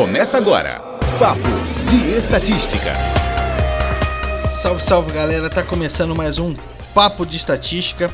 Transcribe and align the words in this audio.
Começa 0.00 0.38
agora. 0.38 0.80
Papo 1.18 1.42
de 1.90 2.16
Estatística. 2.16 2.90
Salve, 4.62 4.82
salve 4.82 5.12
galera, 5.12 5.50
tá 5.50 5.62
começando 5.62 6.14
mais 6.14 6.38
um 6.38 6.56
Papo 6.94 7.26
de 7.26 7.36
Estatística. 7.36 8.10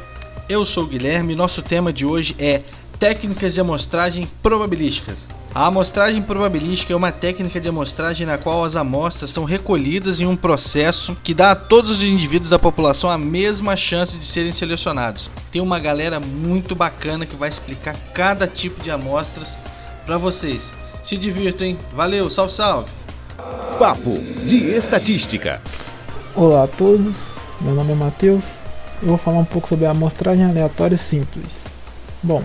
Eu 0.49 0.67
sou 0.67 0.83
o 0.83 0.87
Guilherme 0.89 1.35
e 1.35 1.37
nosso 1.37 1.63
tema 1.63 1.93
de 1.93 2.05
hoje 2.05 2.35
é 2.41 2.63
Técnicas 2.99 3.55
de 3.55 3.61
amostragem 3.61 4.29
probabilísticas. 4.43 5.15
A 5.55 5.67
amostragem 5.67 6.21
probabilística 6.23 6.93
é 6.93 6.97
uma 6.97 7.13
técnica 7.13 7.61
de 7.61 7.69
amostragem 7.69 8.27
na 8.27 8.37
qual 8.37 8.65
as 8.65 8.75
amostras 8.75 9.31
são 9.31 9.45
recolhidas 9.45 10.21
em 10.21 10.27
um 10.27 10.35
processo 10.35 11.17
que 11.23 11.33
dá 11.33 11.53
a 11.53 11.57
todos 11.57 11.93
os 11.93 12.03
indivíduos 12.03 12.51
da 12.51 12.59
população 12.59 13.09
a 13.09 13.17
mesma 13.17 13.77
chance 13.77 14.19
de 14.19 14.25
serem 14.25 14.51
selecionados. 14.51 15.31
Tem 15.53 15.63
uma 15.63 15.79
galera 15.79 16.19
muito 16.19 16.75
bacana 16.75 17.25
que 17.25 17.37
vai 17.37 17.49
explicar 17.49 17.95
cada 18.13 18.49
tipo 18.49 18.83
de 18.83 18.91
amostras 18.91 19.57
para 20.05 20.19
vocês. 20.19 20.73
Se 21.07 21.17
divirtam, 21.17 21.77
Valeu, 21.95 22.29
salve, 22.29 22.53
salve! 22.53 22.91
Papo 23.79 24.19
de 24.45 24.57
Estatística. 24.71 25.63
Olá 26.35 26.65
a 26.65 26.67
todos, 26.67 27.15
meu 27.61 27.77
nome 27.77 27.93
é 27.93 27.95
Matheus. 27.95 28.57
Eu 29.01 29.11
vou 29.11 29.17
falar 29.17 29.39
um 29.39 29.45
pouco 29.45 29.69
sobre 29.69 29.87
a 29.87 29.93
amostragem 29.93 30.45
aleatória 30.45 30.99
simples. 30.99 31.47
Bom, 32.21 32.43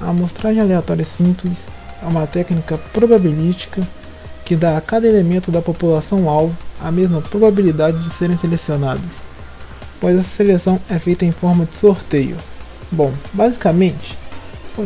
a 0.00 0.08
amostragem 0.08 0.62
aleatória 0.62 1.04
simples 1.04 1.66
é 2.02 2.06
uma 2.06 2.26
técnica 2.26 2.78
probabilística 2.94 3.86
que 4.42 4.56
dá 4.56 4.78
a 4.78 4.80
cada 4.80 5.06
elemento 5.06 5.50
da 5.50 5.60
população 5.60 6.30
alvo 6.30 6.56
a 6.80 6.90
mesma 6.90 7.20
probabilidade 7.20 8.02
de 8.02 8.14
serem 8.14 8.38
selecionados, 8.38 9.16
pois 10.00 10.18
essa 10.18 10.34
seleção 10.34 10.80
é 10.88 10.98
feita 10.98 11.26
em 11.26 11.32
forma 11.32 11.66
de 11.66 11.74
sorteio. 11.74 12.38
Bom, 12.90 13.12
basicamente, 13.34 14.16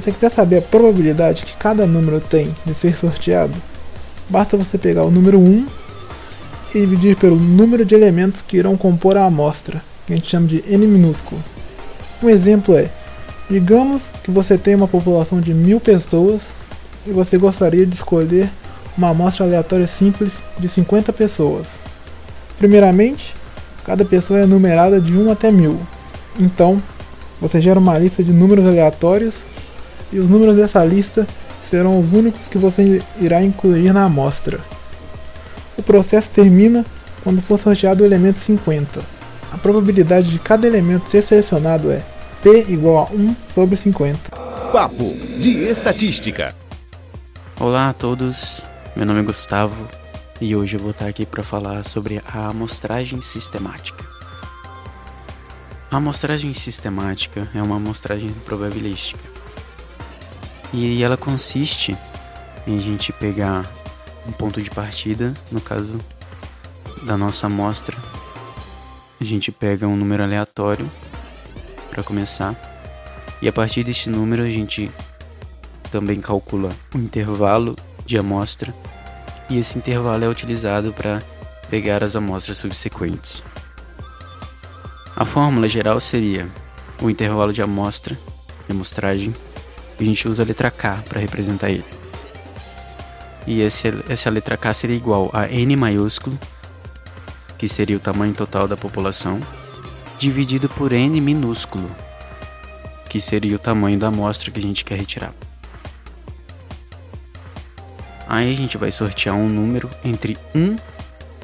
você 0.00 0.10
quiser 0.12 0.30
saber 0.30 0.58
a 0.58 0.62
probabilidade 0.62 1.44
que 1.44 1.56
cada 1.56 1.86
número 1.86 2.20
tem 2.20 2.54
de 2.64 2.74
ser 2.74 2.96
sorteado, 2.96 3.54
basta 4.28 4.56
você 4.56 4.78
pegar 4.78 5.04
o 5.04 5.10
número 5.10 5.38
1 5.38 5.66
e 6.74 6.80
dividir 6.80 7.16
pelo 7.16 7.36
número 7.36 7.84
de 7.84 7.94
elementos 7.94 8.40
que 8.40 8.56
irão 8.56 8.76
compor 8.76 9.16
a 9.16 9.26
amostra, 9.26 9.82
que 10.06 10.12
a 10.12 10.16
gente 10.16 10.30
chama 10.30 10.46
de 10.46 10.64
n 10.66 10.86
minúsculo. 10.86 11.42
Um 12.22 12.30
exemplo 12.30 12.76
é, 12.76 12.88
digamos 13.50 14.04
que 14.22 14.30
você 14.30 14.56
tem 14.56 14.74
uma 14.74 14.88
população 14.88 15.40
de 15.40 15.52
mil 15.52 15.78
pessoas 15.78 16.54
e 17.06 17.10
você 17.10 17.36
gostaria 17.36 17.84
de 17.84 17.94
escolher 17.94 18.48
uma 18.96 19.10
amostra 19.10 19.44
aleatória 19.44 19.86
simples 19.86 20.32
de 20.58 20.68
50 20.68 21.12
pessoas. 21.12 21.66
Primeiramente, 22.56 23.34
cada 23.84 24.04
pessoa 24.04 24.40
é 24.40 24.46
numerada 24.46 25.00
de 25.00 25.12
1 25.12 25.30
até 25.30 25.50
1000. 25.50 25.78
Então, 26.38 26.80
você 27.40 27.60
gera 27.60 27.78
uma 27.78 27.98
lista 27.98 28.22
de 28.22 28.32
números 28.32 28.64
aleatórios 28.66 29.51
e 30.12 30.18
os 30.18 30.28
números 30.28 30.56
dessa 30.56 30.84
lista 30.84 31.26
serão 31.68 31.98
os 31.98 32.12
únicos 32.12 32.48
que 32.48 32.58
você 32.58 33.02
irá 33.18 33.42
incluir 33.42 33.92
na 33.92 34.04
amostra. 34.04 34.60
O 35.76 35.82
processo 35.82 36.28
termina 36.30 36.84
quando 37.24 37.40
for 37.40 37.58
sorteado 37.58 38.02
o 38.02 38.06
elemento 38.06 38.38
50. 38.40 39.00
A 39.52 39.58
probabilidade 39.58 40.30
de 40.30 40.38
cada 40.38 40.66
elemento 40.66 41.10
ser 41.10 41.22
selecionado 41.22 41.90
é 41.90 42.02
P 42.42 42.66
igual 42.68 43.08
a 43.10 43.14
1 43.14 43.36
sobre 43.54 43.76
50. 43.76 44.30
Papo 44.70 45.14
de 45.38 45.64
Estatística. 45.64 46.54
Olá 47.58 47.88
a 47.88 47.92
todos, 47.92 48.60
meu 48.94 49.06
nome 49.06 49.20
é 49.20 49.22
Gustavo 49.22 49.88
e 50.40 50.54
hoje 50.54 50.76
eu 50.76 50.80
vou 50.80 50.90
estar 50.90 51.06
aqui 51.06 51.24
para 51.24 51.42
falar 51.42 51.84
sobre 51.84 52.20
a 52.26 52.48
amostragem 52.48 53.22
sistemática. 53.22 54.04
A 55.90 55.96
amostragem 55.96 56.52
sistemática 56.52 57.48
é 57.54 57.62
uma 57.62 57.76
amostragem 57.76 58.30
probabilística 58.44 59.41
e 60.72 61.02
ela 61.02 61.16
consiste 61.16 61.96
em 62.66 62.78
a 62.78 62.80
gente 62.80 63.12
pegar 63.12 63.70
um 64.26 64.32
ponto 64.32 64.62
de 64.62 64.70
partida, 64.70 65.34
no 65.50 65.60
caso 65.60 65.98
da 67.02 67.16
nossa 67.16 67.46
amostra, 67.46 67.96
a 69.20 69.24
gente 69.24 69.52
pega 69.52 69.86
um 69.86 69.96
número 69.96 70.22
aleatório 70.22 70.90
para 71.90 72.02
começar. 72.02 72.54
E 73.40 73.48
a 73.48 73.52
partir 73.52 73.84
desse 73.84 74.08
número 74.08 74.42
a 74.42 74.50
gente 74.50 74.90
também 75.90 76.20
calcula 76.20 76.70
o 76.94 76.98
intervalo 76.98 77.76
de 78.06 78.16
amostra. 78.16 78.74
E 79.50 79.58
esse 79.58 79.76
intervalo 79.76 80.24
é 80.24 80.28
utilizado 80.28 80.92
para 80.92 81.22
pegar 81.68 82.02
as 82.02 82.16
amostras 82.16 82.58
subsequentes. 82.58 83.42
A 85.14 85.24
fórmula 85.24 85.68
geral 85.68 86.00
seria 86.00 86.48
o 87.00 87.10
intervalo 87.10 87.52
de 87.52 87.60
amostra, 87.60 88.18
de 88.66 88.72
amostragem, 88.72 89.34
a 90.02 90.06
gente 90.06 90.28
usa 90.28 90.42
a 90.42 90.46
letra 90.46 90.70
K 90.70 91.02
para 91.08 91.20
representar 91.20 91.70
ele. 91.70 91.84
E 93.46 93.60
esse, 93.60 93.88
essa 94.08 94.30
letra 94.30 94.56
K 94.56 94.72
seria 94.72 94.96
igual 94.96 95.30
a 95.32 95.48
N 95.48 95.76
maiúsculo, 95.76 96.38
que 97.58 97.68
seria 97.68 97.96
o 97.96 98.00
tamanho 98.00 98.34
total 98.34 98.68
da 98.68 98.76
população, 98.76 99.40
dividido 100.18 100.68
por 100.68 100.92
N 100.92 101.20
minúsculo, 101.20 101.90
que 103.08 103.20
seria 103.20 103.56
o 103.56 103.58
tamanho 103.58 103.98
da 103.98 104.08
amostra 104.08 104.50
que 104.50 104.58
a 104.58 104.62
gente 104.62 104.84
quer 104.84 104.98
retirar. 104.98 105.34
Aí 108.28 108.52
a 108.52 108.56
gente 108.56 108.78
vai 108.78 108.90
sortear 108.90 109.34
um 109.34 109.48
número 109.48 109.90
entre 110.04 110.38
1 110.54 110.78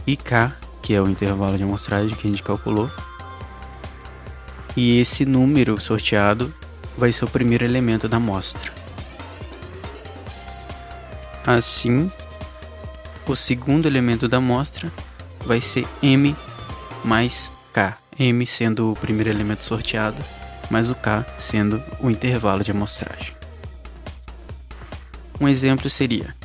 e 0.06 0.16
k, 0.16 0.56
que 0.82 0.94
é 0.94 1.02
o 1.02 1.08
intervalo 1.08 1.58
de 1.58 1.62
amostragem 1.62 2.16
que 2.16 2.26
a 2.26 2.30
gente 2.30 2.42
calculou. 2.42 2.90
E 4.74 4.98
esse 4.98 5.26
número 5.26 5.78
sorteado 5.80 6.54
vai 6.98 7.12
ser 7.12 7.24
o 7.24 7.30
primeiro 7.30 7.64
elemento 7.64 8.08
da 8.08 8.16
amostra. 8.16 8.72
Assim, 11.46 12.10
o 13.26 13.36
segundo 13.36 13.86
elemento 13.86 14.28
da 14.28 14.38
amostra 14.38 14.92
vai 15.46 15.60
ser 15.60 15.86
m 16.02 16.36
mais 17.04 17.50
k, 17.72 17.96
m 18.18 18.44
sendo 18.44 18.90
o 18.90 18.96
primeiro 18.96 19.30
elemento 19.30 19.64
sorteado, 19.64 20.22
mais 20.68 20.90
o 20.90 20.94
k 20.94 21.24
sendo 21.38 21.82
o 22.00 22.10
intervalo 22.10 22.64
de 22.64 22.72
amostragem. 22.72 23.32
Um 25.40 25.48
exemplo 25.48 25.88
seria 25.88 26.36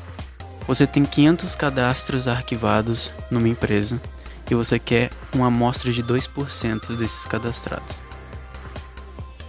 você 0.67 0.87
tem 0.87 1.03
500 1.03 1.55
cadastros 1.55 2.27
arquivados 2.27 3.11
numa 3.29 3.49
empresa 3.49 4.01
e 4.49 4.55
você 4.55 4.79
quer 4.79 5.09
uma 5.33 5.47
amostra 5.47 5.91
de 5.91 6.01
2% 6.01 6.95
desses 6.95 7.25
cadastrados. 7.25 8.02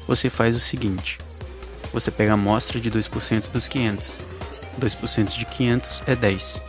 Você 0.07 0.29
faz 0.29 0.57
o 0.57 0.61
seguinte: 0.61 1.19
você 1.93 2.11
pega 2.11 2.33
a 2.33 2.35
amostra 2.35 2.81
de 2.81 2.91
2% 2.91 3.51
dos 3.51 3.69
500. 3.69 4.23
2% 4.81 5.39
de 5.39 5.45
500 5.45 6.03
é 6.07 6.17
10. 6.17 6.61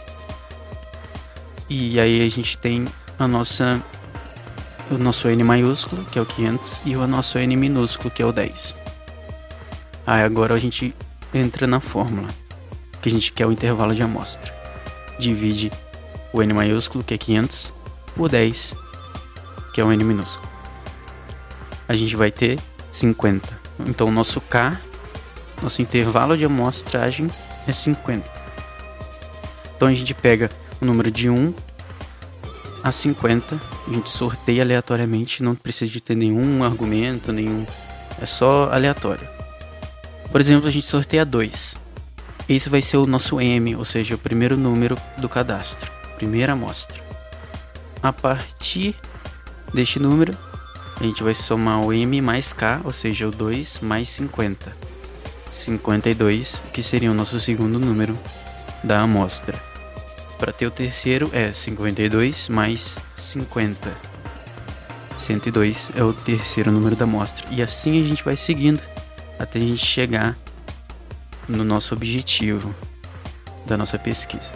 E 1.69 1.99
aí 1.99 2.25
a 2.25 2.29
gente 2.29 2.57
tem 2.57 2.85
a 3.17 3.27
nossa 3.27 3.81
o 4.91 4.99
nosso 4.99 5.27
N 5.27 5.43
maiúsculo, 5.43 6.05
que 6.05 6.19
é 6.19 6.21
o 6.21 6.25
500, 6.25 6.81
e 6.85 6.95
o 6.95 7.07
nosso 7.07 7.39
N 7.39 7.55
minúsculo, 7.55 8.11
que 8.11 8.21
é 8.21 8.25
o 8.25 8.31
10. 8.31 8.75
Aí 10.05 10.21
agora 10.21 10.53
a 10.53 10.59
gente 10.59 10.93
entra 11.33 11.65
na 11.65 11.79
fórmula 11.79 12.27
que 13.01 13.09
a 13.09 13.11
gente 13.11 13.31
quer 13.31 13.47
o 13.47 13.51
intervalo 13.51 13.95
de 13.95 14.03
amostra. 14.03 14.53
Divide 15.19 15.71
o 16.33 16.41
n 16.41 16.53
maiúsculo, 16.53 17.03
que 17.03 17.13
é 17.13 17.17
500, 17.17 17.73
por 18.15 18.29
10, 18.29 18.75
que 19.73 19.81
é 19.81 19.83
o 19.83 19.91
n 19.91 20.03
minúsculo. 20.03 20.47
A 21.87 21.93
gente 21.95 22.15
vai 22.15 22.31
ter 22.31 22.59
50. 22.95 23.59
Então, 23.85 24.09
nosso 24.11 24.39
K, 24.39 24.79
nosso 25.61 25.81
intervalo 25.81 26.37
de 26.37 26.45
amostragem 26.45 27.29
é 27.67 27.73
50. 27.73 28.27
Então, 29.75 29.87
a 29.87 29.93
gente 29.93 30.13
pega 30.13 30.49
o 30.81 30.85
número 30.85 31.11
de 31.11 31.29
1 31.29 31.53
a 32.83 32.91
50, 32.91 33.59
a 33.87 33.91
gente 33.91 34.09
sorteia 34.09 34.63
aleatoriamente, 34.63 35.43
não 35.43 35.55
precisa 35.55 35.91
de 35.91 35.99
ter 35.99 36.15
nenhum 36.15 36.63
argumento, 36.63 37.31
nenhum. 37.31 37.65
É 38.21 38.25
só 38.25 38.71
aleatório. 38.71 39.27
Por 40.31 40.39
exemplo, 40.39 40.67
a 40.67 40.71
gente 40.71 40.85
sorteia 40.85 41.25
2. 41.25 41.75
Esse 42.47 42.69
vai 42.69 42.81
ser 42.81 42.97
o 42.97 43.07
nosso 43.07 43.41
M, 43.41 43.75
ou 43.75 43.83
seja, 43.83 44.15
o 44.15 44.19
primeiro 44.19 44.55
número 44.55 44.97
do 45.17 45.27
cadastro, 45.27 45.91
primeira 46.15 46.53
amostra. 46.53 47.03
A 48.03 48.13
partir 48.13 48.95
deste 49.73 49.97
número, 49.97 50.37
a 50.99 51.03
gente 51.03 51.23
vai 51.23 51.33
somar 51.33 51.81
o 51.81 51.91
M 51.91 52.21
mais 52.21 52.53
K, 52.53 52.81
ou 52.83 52.91
seja, 52.91 53.27
o 53.27 53.31
2 53.31 53.79
mais 53.81 54.09
50. 54.09 54.71
52, 55.51 56.63
que 56.73 56.83
seria 56.83 57.11
o 57.11 57.13
nosso 57.13 57.39
segundo 57.39 57.79
número 57.79 58.17
da 58.83 59.01
amostra. 59.01 59.57
Para 60.37 60.51
ter 60.51 60.67
o 60.67 60.71
terceiro 60.71 61.29
é 61.33 61.51
52 61.51 62.49
mais 62.49 62.97
50. 63.15 63.91
102 65.17 65.91
é 65.95 66.03
o 66.03 66.13
terceiro 66.13 66.71
número 66.71 66.95
da 66.95 67.05
amostra. 67.05 67.45
E 67.51 67.61
assim 67.61 68.01
a 68.01 68.07
gente 68.07 68.23
vai 68.23 68.35
seguindo 68.35 68.81
até 69.39 69.59
a 69.59 69.61
gente 69.61 69.85
chegar 69.85 70.37
no 71.47 71.63
nosso 71.63 71.93
objetivo 71.93 72.75
da 73.65 73.77
nossa 73.77 73.97
pesquisa. 73.97 74.53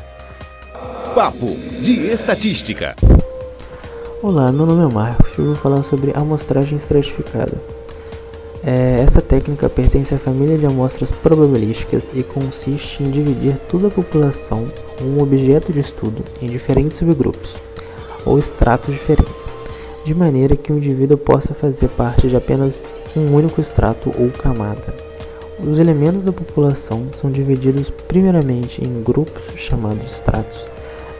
Papo 1.15 1.57
de 1.81 2.07
Estatística. 2.07 2.95
Olá, 4.21 4.51
meu 4.51 4.65
nome 4.65 4.83
é 4.83 4.93
Marcos 4.93 5.29
e 5.37 5.39
eu 5.39 5.45
vou 5.45 5.55
falar 5.55 5.81
sobre 5.81 6.11
amostragem 6.13 6.75
estratificada. 6.75 7.57
É, 8.61 9.01
essa 9.01 9.21
técnica 9.21 9.69
pertence 9.69 10.13
à 10.13 10.19
família 10.19 10.57
de 10.57 10.65
amostras 10.65 11.09
probabilísticas 11.09 12.09
e 12.13 12.21
consiste 12.21 13.01
em 13.01 13.11
dividir 13.11 13.55
toda 13.71 13.87
a 13.87 13.89
população 13.89 14.67
ou 14.99 15.07
um 15.07 15.21
objeto 15.21 15.71
de 15.71 15.79
estudo 15.79 16.21
em 16.41 16.47
diferentes 16.47 16.97
subgrupos 16.97 17.55
ou 18.25 18.37
estratos 18.37 18.93
diferentes, 18.93 19.49
de 20.03 20.13
maneira 20.13 20.57
que 20.57 20.73
o 20.73 20.77
indivíduo 20.77 21.17
possa 21.17 21.53
fazer 21.53 21.87
parte 21.87 22.27
de 22.27 22.35
apenas 22.35 22.85
um 23.15 23.33
único 23.33 23.61
extrato 23.61 24.13
ou 24.19 24.29
camada. 24.31 24.93
Os 25.63 25.79
elementos 25.79 26.25
da 26.25 26.33
população 26.33 27.05
são 27.15 27.31
divididos 27.31 27.89
primeiramente 28.05 28.83
em 28.83 29.01
grupos 29.01 29.43
chamados 29.55 30.11
estratos, 30.11 30.61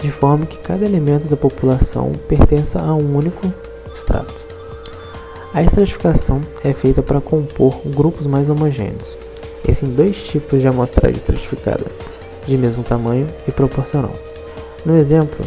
de 0.02 0.12
forma 0.12 0.46
que 0.46 0.58
cada 0.60 0.86
elemento 0.86 1.28
da 1.28 1.36
população 1.36 2.14
pertença 2.28 2.80
a 2.80 2.94
um 2.94 3.18
único 3.18 3.52
extrato. 3.96 4.34
A 5.54 5.64
estratificação 5.64 6.42
é 6.64 6.74
feita 6.74 7.02
para 7.02 7.20
compor 7.20 7.82
grupos 7.86 8.26
mais 8.26 8.50
homogêneos. 8.50 9.18
Existem 9.68 9.90
dois 9.90 10.16
tipos 10.16 10.62
de 10.62 10.68
amostragem 10.68 11.18
estratificada, 11.18 11.86
de 12.46 12.58
mesmo 12.58 12.84
tamanho 12.84 13.28
e 13.48 13.52
proporcional. 13.52 14.14
No 14.86 14.98
exemplo, 14.98 15.46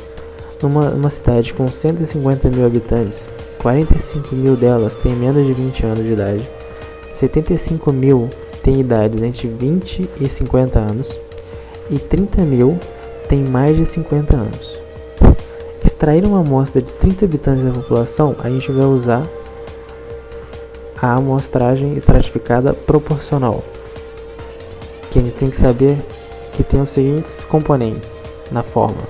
numa 0.60 1.10
cidade 1.10 1.54
com 1.54 1.68
150 1.68 2.48
mil 2.50 2.66
habitantes, 2.66 3.26
45 3.58 4.34
mil 4.34 4.56
delas 4.56 4.94
têm 4.96 5.14
menos 5.14 5.46
de 5.46 5.52
20 5.52 5.86
anos 5.86 6.04
de 6.04 6.12
idade, 6.12 6.48
75 7.14 7.92
mil 7.92 8.28
têm 8.62 8.80
idades 8.80 9.22
entre 9.22 9.48
20 9.48 10.10
e 10.20 10.28
50 10.28 10.78
anos 10.78 11.10
e 11.90 11.98
30 11.98 12.42
mil 12.42 12.78
têm 13.32 13.44
mais 13.44 13.74
de 13.74 13.86
50 13.86 14.36
anos. 14.36 14.76
Extrair 15.82 16.22
uma 16.26 16.40
amostra 16.40 16.82
de 16.82 16.92
30 16.92 17.24
habitantes 17.24 17.64
da 17.64 17.70
população, 17.70 18.36
a 18.38 18.50
gente 18.50 18.70
vai 18.70 18.84
usar 18.84 19.26
a 21.00 21.14
amostragem 21.14 21.96
estratificada 21.96 22.74
proporcional, 22.74 23.64
que 25.10 25.18
a 25.18 25.22
gente 25.22 25.34
tem 25.34 25.48
que 25.48 25.56
saber 25.56 25.96
que 26.52 26.62
tem 26.62 26.82
os 26.82 26.90
seguintes 26.90 27.42
componentes 27.44 28.10
na 28.50 28.62
forma. 28.62 29.00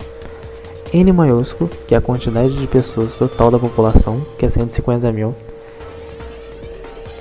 N 0.95 1.11
maiúsculo, 1.11 1.69
que 1.89 1.93
é 1.93 1.99
a 1.99 2.01
quantidade 2.01 2.57
de 2.57 2.67
pessoas 2.69 3.15
total 3.15 3.51
da 3.51 3.59
população, 3.59 4.25
que 4.39 4.47
é 4.47 4.49
150 4.49 5.11
mil. 5.11 5.35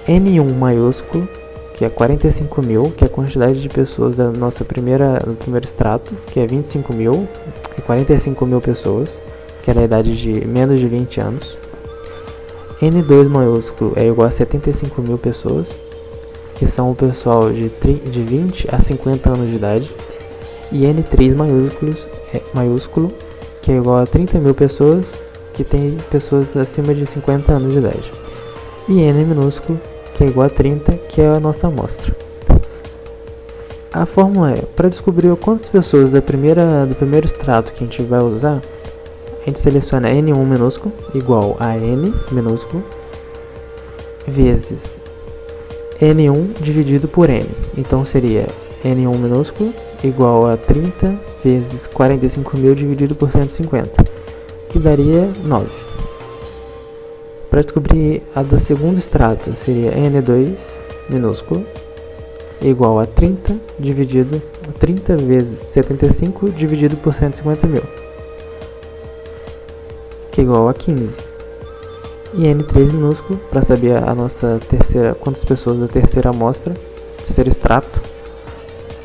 N1 0.08 0.54
maiúsculo, 0.54 1.28
que 1.82 1.86
é 1.86 1.90
45 1.90 2.62
mil, 2.62 2.94
que 2.96 3.04
é 3.04 3.08
a 3.08 3.10
quantidade 3.10 3.60
de 3.60 3.68
pessoas 3.68 4.16
da 4.16 4.30
nossa 4.30 4.64
primeira, 4.64 5.20
do 5.26 5.34
primeiro 5.34 5.66
extrato, 5.66 6.14
que 6.28 6.40
é 6.40 6.46
25 6.46 6.94
mil, 6.94 7.28
e 7.76 7.82
45 7.82 8.46
mil 8.46 8.62
pessoas, 8.62 9.10
que 9.64 9.72
é 9.72 9.74
da 9.74 9.82
idade 9.82 10.16
de 10.16 10.46
menos 10.46 10.80
de 10.80 10.88
20 10.88 11.20
anos. 11.20 11.58
N2 12.80 13.28
maiúsculo 13.28 13.94
é 13.96 14.06
igual 14.06 14.28
a 14.28 14.32
75 14.32 15.02
mil 15.02 15.18
pessoas, 15.18 15.70
que 16.54 16.68
são 16.68 16.92
o 16.92 16.96
pessoal 16.96 17.52
de, 17.52 17.70
de 17.70 18.22
20 18.22 18.68
a 18.72 18.80
50 18.80 19.30
anos 19.32 19.50
de 19.50 19.56
idade, 19.56 19.92
e 20.72 20.84
N3 20.84 21.36
maiúsculos, 21.36 21.98
é, 22.32 22.42
maiúsculo, 22.54 23.12
que 23.60 23.72
é 23.72 23.78
igual 23.78 23.98
a 23.98 24.06
30 24.06 24.38
mil 24.38 24.54
pessoas, 24.54 25.08
que 25.56 25.64
tem 25.64 25.98
pessoas 26.12 26.56
acima 26.56 26.94
de 26.94 27.08
50 27.08 27.52
anos 27.52 27.74
de 27.74 27.80
idade, 27.80 28.12
e 28.88 29.00
N 29.00 29.26
minúsculo, 29.26 29.80
que 30.16 30.24
é 30.24 30.28
igual 30.28 30.48
a 30.48 30.50
30, 30.50 30.94
que 31.10 31.22
é 31.22 31.28
a 31.28 31.40
nossa 31.40 31.68
amostra. 31.68 32.16
A 33.94 34.06
fórmula 34.06 34.52
é, 34.52 34.62
para 34.76 34.90
descobrir 34.90 35.36
quantas 35.36 35.68
pessoas 35.68 36.10
da 36.12 36.22
primeira, 36.22 36.86
do 36.86 36.96
primeiro 36.96 37.26
extrato 37.26 37.74
que 37.74 37.84
a 37.84 37.88
gente 37.88 38.02
vai 38.04 38.22
usar, 38.22 38.62
a 39.42 39.46
gente 39.46 39.60
seleciona 39.60 40.10
N1 40.10 40.46
minúsculo 40.46 40.94
igual 41.14 41.58
a 41.60 41.76
N 41.76 42.14
minúsculo 42.32 42.84
vezes 44.28 44.98
N1 46.00 46.62
dividido 46.62 47.08
por 47.08 47.30
N. 47.30 47.50
Então 47.78 48.06
seria 48.06 48.48
N1 48.84 49.18
minúsculo 49.18 49.74
igual 50.04 50.48
a 50.48 50.58
30 50.58 51.14
vezes 51.44 51.88
45 51.88 52.58
mil 52.58 52.74
dividido 52.74 53.14
por 53.14 53.30
150, 53.30 54.04
que 54.70 54.80
daria 54.80 55.30
9. 55.44 55.91
Para 57.52 57.62
descobrir 57.62 58.24
a 58.34 58.42
do 58.42 58.60
segundo 58.60 58.98
extrato, 58.98 59.54
seria 59.56 59.92
N2 59.92 60.56
minúsculo 61.08 61.64
igual 62.62 63.00
a 63.00 63.06
30 63.06 63.58
dividido 63.78 64.42
30 64.80 65.18
vezes 65.18 65.60
75 65.60 66.50
dividido 66.52 66.96
por 66.98 67.14
150 67.14 67.68
mil 67.68 67.82
que 70.32 70.42
é 70.42 70.44
igual 70.44 70.70
a 70.70 70.74
15. 70.74 71.18
E 72.34 72.44
N3 72.44 72.94
minúsculo, 72.94 73.40
para 73.50 73.62
saber 73.62 73.98
a 73.98 74.16
nossa 74.16 74.60
terceira, 74.70 75.14
quantas 75.16 75.44
pessoas 75.44 75.80
da 75.80 75.88
terceira 75.88 76.30
amostra, 76.30 76.74
terceiro 77.18 77.50
extrato, 77.50 78.00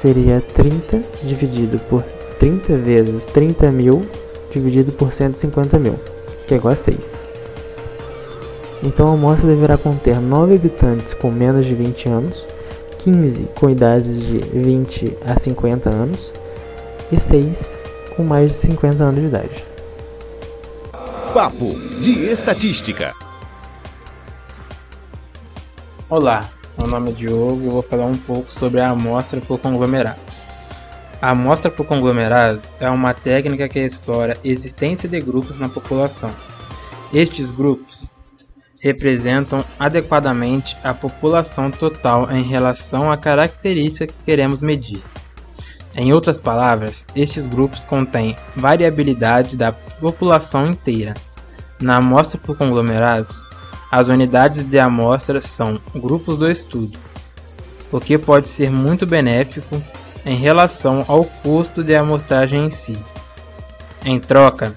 seria 0.01 0.41
30 0.55 1.03
dividido 1.25 1.79
por 1.91 2.05
30 2.39 2.77
vezes 2.77 3.25
30 3.25 3.73
mil 3.73 4.07
dividido 4.53 4.93
por 4.93 5.13
150 5.13 5.79
mil, 5.79 5.97
que 6.47 6.55
é 6.55 6.57
igual 6.57 6.75
a 6.75 6.77
6. 6.77 7.16
Então 8.83 9.09
a 9.09 9.15
amostra 9.15 9.49
deverá 9.49 9.79
conter 9.79 10.21
9 10.21 10.55
habitantes 10.55 11.15
com 11.15 11.31
menos 11.31 11.65
de 11.65 11.75
20 11.75 12.09
anos, 12.09 12.45
15 12.99 13.49
com 13.59 13.71
idades 13.71 14.21
de 14.21 14.39
20 14.39 15.17
a 15.27 15.39
50 15.39 15.89
anos 15.89 16.31
e 17.11 17.19
6 17.19 17.75
com 18.17 18.23
mais 18.23 18.53
de 18.53 18.57
50 18.59 19.03
anos 19.03 19.21
de 19.21 19.27
idade. 19.29 19.65
Papo 21.33 21.75
de 22.01 22.27
Estatística. 22.27 23.15
Olá, 26.09 26.49
meu 26.79 26.87
nome 26.87 27.11
é 27.11 27.13
Diogo 27.15 27.65
e 27.65 27.69
vou 27.69 27.83
falar 27.83 28.07
um 28.07 28.17
pouco 28.17 28.53
sobre 28.53 28.81
a 28.81 28.91
amostra 28.91 29.41
por 29.41 29.59
conglomerados. 29.59 30.47
A 31.21 31.31
amostra 31.31 31.71
por 31.71 31.87
conglomerados 31.87 32.77
é 32.79 32.89
uma 32.91 33.15
técnica 33.15 33.69
que 33.69 33.81
explora 33.81 34.35
a 34.35 34.49
existência 34.49 35.09
de 35.09 35.21
grupos 35.21 35.59
na 35.59 35.69
população. 35.69 36.31
Estes 37.13 37.51
grupos 37.51 38.11
representam 38.87 39.65
adequadamente 39.81 40.77
a 40.85 40.95
população 40.95 41.73
total 41.73 42.31
em 42.31 42.43
relação 42.45 43.11
à 43.11 43.17
característica 43.17 44.07
que 44.07 44.25
queremos 44.25 44.63
medir. 44.63 45.03
Em 45.93 46.13
outras 46.13 46.39
palavras, 46.39 47.05
estes 47.17 47.47
grupos 47.47 47.83
contêm 47.83 48.37
variabilidade 48.55 49.57
da 49.57 49.73
população 49.73 50.71
inteira. 50.71 51.15
Na 51.81 51.97
amostra 51.97 52.39
por 52.39 52.57
conglomerados, 52.57 53.45
as 53.91 54.07
unidades 54.07 54.63
de 54.63 54.79
amostra 54.79 55.41
são 55.41 55.81
grupos 55.93 56.39
do 56.39 56.49
estudo, 56.49 56.97
o 57.91 58.01
que 58.01 58.17
pode 58.17 58.47
ser 58.47 58.71
muito 58.71 59.05
benéfico 59.05 59.83
em 60.25 60.37
relação 60.37 61.05
ao 61.09 61.25
custo 61.25 61.83
de 61.83 61.95
amostragem 61.97 62.67
em 62.67 62.71
si. 62.71 62.97
Em 64.05 64.21
troca, 64.21 64.75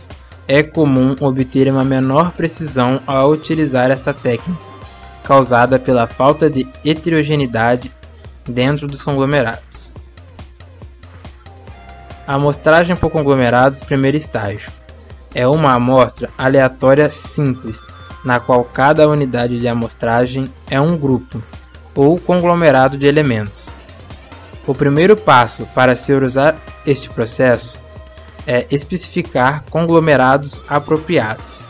é 0.49 0.63
comum 0.63 1.15
obter 1.19 1.71
uma 1.71 1.85
menor 1.85 2.31
precisão 2.31 2.99
ao 3.05 3.29
utilizar 3.29 3.91
esta 3.91 4.15
técnica, 4.15 4.59
causada 5.23 5.77
pela 5.77 6.07
falta 6.07 6.49
de 6.49 6.67
heterogeneidade 6.83 7.91
dentro 8.47 8.87
dos 8.87 9.03
conglomerados. 9.03 9.93
Amostragem 12.25 12.95
por 12.95 13.11
conglomerados 13.11 13.83
primeiro 13.83 14.17
estágio 14.17 14.71
é 15.35 15.47
uma 15.47 15.73
amostra 15.73 16.31
aleatória 16.35 17.11
simples, 17.11 17.87
na 18.25 18.39
qual 18.39 18.63
cada 18.63 19.07
unidade 19.07 19.59
de 19.59 19.67
amostragem 19.67 20.51
é 20.67 20.81
um 20.81 20.97
grupo 20.97 21.43
ou 21.93 22.19
conglomerado 22.19 22.97
de 22.97 23.05
elementos. 23.05 23.69
O 24.65 24.73
primeiro 24.73 25.15
passo 25.15 25.67
para 25.75 25.95
se 25.95 26.11
usar 26.11 26.57
este 26.87 27.07
processo 27.07 27.79
é 28.49 28.65
especificar 28.71 29.63
conglomerados 29.69 30.59
apropriados. 30.67 31.63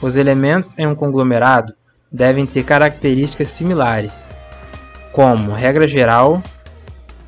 Os 0.00 0.16
elementos 0.16 0.76
em 0.78 0.86
um 0.86 0.94
conglomerado 0.94 1.74
devem 2.10 2.46
ter 2.46 2.64
características 2.64 3.50
similares, 3.50 4.24
como, 5.12 5.52
regra 5.52 5.86
geral, 5.86 6.42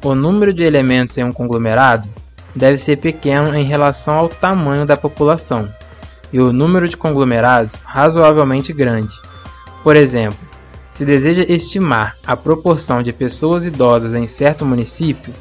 o 0.02 0.14
número 0.14 0.54
de 0.54 0.62
elementos 0.62 1.18
em 1.18 1.25
um 1.25 1.33
conglomerado 1.33 2.09
deve 2.54 2.78
ser 2.78 2.97
pequeno 2.97 3.54
em 3.54 3.64
relação 3.64 4.14
ao 4.14 4.28
tamanho 4.30 4.87
da 4.87 4.97
população 4.97 5.68
e 6.33 6.40
o 6.40 6.50
número 6.50 6.88
de 6.88 6.97
conglomerados 6.97 7.83
razoavelmente 7.85 8.73
grande. 8.73 9.14
Por 9.83 9.97
exemplo, 9.97 10.38
se 10.92 11.04
deseja 11.04 11.45
estimar 11.47 12.16
a 12.26 12.35
proporção 12.35 13.02
de 13.02 13.12
pessoas 13.12 13.66
idosas 13.66 14.14
em 14.14 14.26
certo 14.26 14.64
município, 14.64 15.35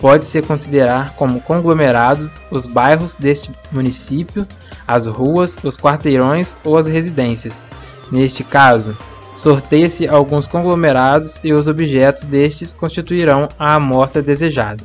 pode-se 0.00 0.40
considerar 0.42 1.14
como 1.14 1.40
conglomerados 1.40 2.30
os 2.50 2.66
bairros 2.66 3.16
deste 3.16 3.50
município, 3.70 4.46
as 4.88 5.06
ruas, 5.06 5.56
os 5.62 5.76
quarteirões 5.76 6.56
ou 6.64 6.78
as 6.78 6.86
residências. 6.86 7.62
Neste 8.10 8.42
caso, 8.42 8.96
sorteia-se 9.36 10.08
alguns 10.08 10.46
conglomerados 10.46 11.38
e 11.44 11.52
os 11.52 11.68
objetos 11.68 12.24
destes 12.24 12.72
constituirão 12.72 13.48
a 13.58 13.74
amostra 13.74 14.22
desejada. 14.22 14.82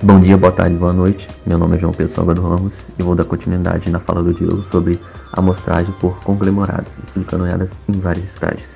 Bom 0.00 0.20
dia, 0.20 0.36
boa 0.36 0.52
tarde, 0.52 0.76
boa 0.76 0.92
noite. 0.92 1.26
Meu 1.46 1.58
nome 1.58 1.76
é 1.76 1.80
João 1.80 1.92
Pedro 1.92 2.14
Salvador 2.14 2.44
Ramos 2.44 2.74
e 2.98 3.02
vou 3.02 3.14
dar 3.14 3.24
continuidade 3.24 3.90
na 3.90 3.98
fala 3.98 4.22
do 4.22 4.32
Diogo 4.32 4.62
sobre 4.62 5.00
amostragem 5.32 5.92
por 6.00 6.18
conglomerados, 6.20 6.92
explicando 7.02 7.46
elas 7.46 7.70
em 7.88 7.98
vários 7.98 8.24
estágios. 8.24 8.75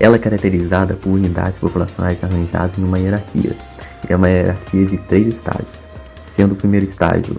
Ela 0.00 0.16
é 0.16 0.18
caracterizada 0.18 0.94
por 0.94 1.10
unidades 1.10 1.58
populacionais 1.58 2.22
arranjadas 2.22 2.78
em 2.78 2.84
uma 2.84 2.98
hierarquia. 2.98 3.52
É 4.08 4.14
uma 4.14 4.28
hierarquia 4.28 4.86
de 4.86 4.96
três 4.98 5.26
estágios, 5.26 5.88
sendo 6.30 6.52
o 6.52 6.56
primeiro 6.56 6.86
estágio 6.86 7.36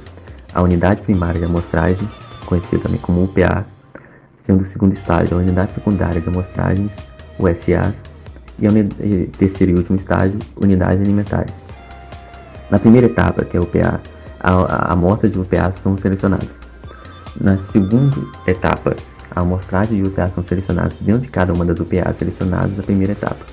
a 0.54 0.62
unidade 0.62 1.02
primária 1.02 1.40
de 1.40 1.46
amostragem, 1.46 2.08
conhecida 2.46 2.82
também 2.84 3.00
como 3.00 3.24
UPA, 3.24 3.66
sendo 4.42 4.64
o 4.64 4.66
segundo 4.66 4.94
estágio 4.94 5.38
a 5.38 5.40
unidade 5.40 5.74
secundária 5.74 6.20
de 6.20 6.28
amostragens, 6.28 6.92
USA, 7.38 7.94
e 8.58 8.68
o 8.68 9.28
terceiro 9.38 9.74
e 9.74 9.76
último 9.76 9.98
estágio, 9.98 10.38
unidades 10.58 11.02
alimentares. 11.02 11.54
Na 12.70 12.78
primeira 12.78 13.08
etapa, 13.08 13.46
que 13.46 13.56
é 13.56 13.60
o 13.60 13.64
UPA, 13.64 14.02
a, 14.40 14.52
a 14.52 14.94
amostra 14.94 15.30
de 15.30 15.40
UPA 15.40 15.72
são 15.72 15.98
selecionadas. 15.98 16.60
Na 17.40 17.58
segunda 17.58 18.18
etapa, 18.48 18.96
a 19.32 19.42
amostragem 19.42 20.00
e 20.00 20.04
o 20.04 20.08
UCA 20.08 20.30
são 20.30 20.44
selecionados 20.44 20.98
dentro 21.00 21.22
de 21.22 21.30
cada 21.30 21.54
uma 21.54 21.66
das 21.66 21.80
UPAs 21.80 22.18
selecionadas 22.18 22.76
na 22.76 22.84
primeira 22.84 23.14
etapa. 23.14 23.46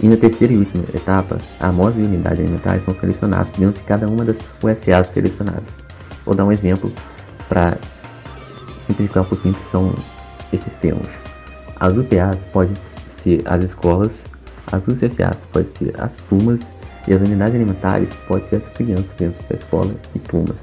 E 0.00 0.06
na 0.06 0.16
terceira 0.16 0.52
e 0.52 0.56
última 0.56 0.84
etapa, 0.94 1.38
a 1.58 1.68
amostra 1.68 2.00
e 2.00 2.04
unidade 2.04 2.40
alimentar 2.40 2.80
são 2.80 2.94
selecionados 2.94 3.52
dentro 3.52 3.80
de 3.80 3.86
cada 3.86 4.08
uma 4.08 4.24
das 4.24 4.36
USAs 4.62 5.08
selecionadas. 5.08 5.74
Vou 6.24 6.34
dar 6.34 6.44
um 6.44 6.52
exemplo 6.52 6.92
para 7.48 7.76
simplificar 8.86 9.24
um 9.24 9.26
pouquinho 9.26 9.54
que 9.54 9.68
são 9.70 9.94
esses 10.52 10.76
termos. 10.76 11.08
As 11.80 11.96
UPAs 11.96 12.38
podem 12.52 12.76
ser 13.08 13.42
as 13.44 13.64
escolas, 13.64 14.24
as 14.70 14.86
UCSAs 14.86 15.46
podem 15.52 15.68
ser 15.68 16.00
as 16.00 16.18
turmas 16.28 16.70
e 17.06 17.14
as 17.14 17.20
unidades 17.20 17.54
alimentares 17.54 18.08
podem 18.26 18.46
ser 18.48 18.56
as 18.56 18.68
crianças 18.68 19.12
dentro 19.18 19.42
da 19.48 19.56
escola 19.56 19.94
e 20.14 20.18
turmas. 20.20 20.56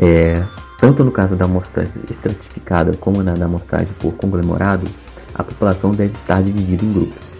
É, 0.00 0.42
tanto 0.80 1.04
no 1.04 1.12
caso 1.12 1.36
da 1.36 1.44
amostragem 1.44 1.92
estratificada 2.10 2.96
como 2.96 3.22
na 3.22 3.34
da 3.34 3.44
amostragem 3.44 3.92
por 4.00 4.14
conglomerado, 4.14 4.86
a 5.34 5.44
população 5.44 5.92
deve 5.92 6.14
estar 6.14 6.42
dividida 6.42 6.84
em 6.84 6.92
grupos. 6.92 7.30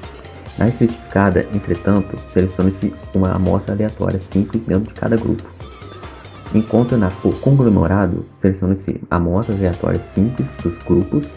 Na 0.59 0.69
estratificada, 0.69 1.47
entretanto, 1.55 2.19
seleciona-se 2.33 2.93
uma 3.15 3.33
amostra 3.33 3.75
aleatória 3.75 4.21
simples 4.21 4.63
dentro 4.65 4.89
de 4.89 4.95
cada 4.95 5.17
grupo. 5.17 5.43
Enquanto 6.55 6.97
na 6.97 7.11
por 7.11 7.41
conglomerado, 7.41 8.27
seleciona-se 8.41 9.01
amostras 9.11 9.59
aleatórias 9.59 10.03
simples 10.03 10.49
dos 10.63 10.77
grupos 10.79 11.29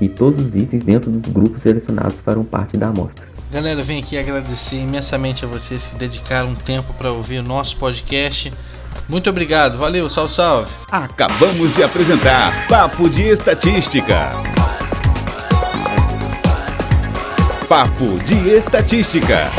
e 0.00 0.08
todos 0.08 0.44
os 0.44 0.56
itens 0.56 0.84
dentro 0.84 1.10
dos 1.10 1.32
grupos 1.32 1.62
selecionados 1.62 2.20
farão 2.20 2.44
parte 2.44 2.76
da 2.76 2.88
amostra. 2.88 3.26
Galera, 3.50 3.82
venho 3.82 4.02
aqui 4.02 4.18
agradecer 4.18 4.76
imensamente 4.76 5.44
a 5.44 5.48
vocês 5.48 5.86
que 5.86 5.96
dedicaram 5.96 6.50
um 6.50 6.54
tempo 6.54 6.92
para 6.92 7.10
ouvir 7.10 7.38
o 7.38 7.42
nosso 7.42 7.76
podcast. 7.78 8.52
Muito 9.08 9.30
obrigado, 9.30 9.78
valeu, 9.78 10.08
salve, 10.10 10.34
salve. 10.34 10.70
Acabamos 10.92 11.74
de 11.74 11.82
apresentar 11.82 12.52
Papo 12.68 13.08
de 13.08 13.22
Estatística. 13.22 14.32
Papo 17.66 18.18
de 18.24 18.50
Estatística. 18.50 19.50